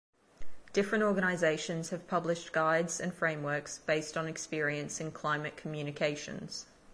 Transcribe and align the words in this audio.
Different 0.73 1.03
organizations 1.03 1.91
have 1.91 2.07
published 2.07 2.53
guides 2.53 2.99
and 2.99 3.13
frameworks 3.13 3.77
based 3.85 4.17
on 4.17 4.27
experience 4.27 4.99
in 4.99 5.11
climate 5.11 5.55
communications. 5.55 6.65